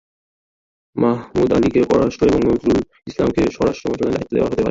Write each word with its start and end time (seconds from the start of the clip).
মাহমুদ 0.95 1.49
আলীকে 1.57 1.81
পররাষ্ট্র 1.89 2.29
এবং 2.29 2.41
নজরুল 2.47 2.79
ইসলামকে 3.09 3.41
স্বরাষ্ট্র 3.55 3.85
মন্ত্রণালয়ের 3.87 4.15
দায়িত্ব 4.17 4.33
দেওয়া 4.35 4.45
হতে 4.45 4.51
পারে। 4.51 4.59